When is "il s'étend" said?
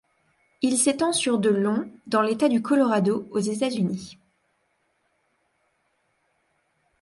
0.63-1.13